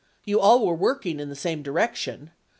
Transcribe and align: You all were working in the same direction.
You 0.25 0.39
all 0.39 0.65
were 0.65 0.73
working 0.73 1.19
in 1.19 1.29
the 1.29 1.35
same 1.35 1.61
direction. 1.61 2.31